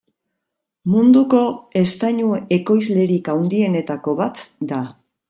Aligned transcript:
Munduko 0.93 1.41
eztainu 1.81 2.29
ekoizlerik 2.57 3.29
handienetako 3.35 4.17
bat 4.23 4.43
da. 4.73 4.81